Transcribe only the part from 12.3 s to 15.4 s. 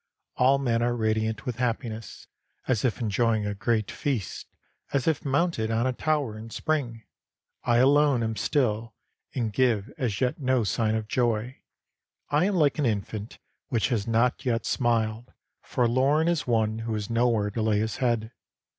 I am like an infant which has not yet smiled,